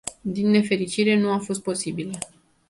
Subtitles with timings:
[0.21, 2.11] Din nefericire, nu a fost posibilă.